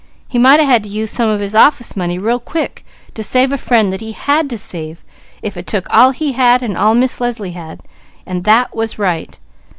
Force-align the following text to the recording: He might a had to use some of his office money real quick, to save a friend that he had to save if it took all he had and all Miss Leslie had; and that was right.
He 0.27 0.39
might 0.39 0.59
a 0.59 0.65
had 0.65 0.81
to 0.81 0.89
use 0.89 1.11
some 1.11 1.29
of 1.29 1.41
his 1.41 1.53
office 1.53 1.95
money 1.95 2.17
real 2.17 2.39
quick, 2.39 2.83
to 3.13 3.21
save 3.21 3.51
a 3.51 3.55
friend 3.59 3.93
that 3.93 4.01
he 4.01 4.13
had 4.13 4.49
to 4.49 4.57
save 4.57 5.03
if 5.43 5.55
it 5.55 5.67
took 5.67 5.85
all 5.91 6.09
he 6.09 6.31
had 6.31 6.63
and 6.63 6.75
all 6.75 6.95
Miss 6.95 7.21
Leslie 7.21 7.51
had; 7.51 7.81
and 8.25 8.43
that 8.43 8.75
was 8.75 8.97
right. 8.97 9.37